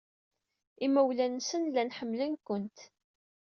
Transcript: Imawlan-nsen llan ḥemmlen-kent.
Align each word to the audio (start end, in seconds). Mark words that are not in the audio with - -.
Imawlan-nsen 0.85 1.63
llan 1.69 1.93
ḥemmlen-kent. 1.97 2.77